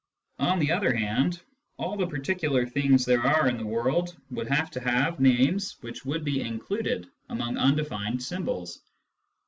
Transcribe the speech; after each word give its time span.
On 0.39 0.57
the 0.57 0.71
other 0.71 0.91
hand, 0.95 1.43
all 1.77 1.95
the 1.95 2.07
particular 2.07 2.65
things 2.65 3.05
there 3.05 3.21
are 3.21 3.47
in 3.49 3.55
the 3.57 3.67
world 3.67 4.17
would 4.31 4.47
have 4.47 4.71
to 4.71 4.79
have 4.79 5.19
names 5.19 5.73
which 5.81 6.05
would 6.05 6.25
be 6.25 6.41
included 6.41 7.07
among 7.29 7.55
undefined 7.59 8.23
symbols. 8.23 8.79